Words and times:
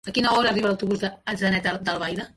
A 0.09 0.11
quina 0.13 0.29
hora 0.37 0.49
arriba 0.53 0.71
l'autobús 0.71 1.03
d'Atzeneta 1.05 1.79
d'Albaida? 1.91 2.29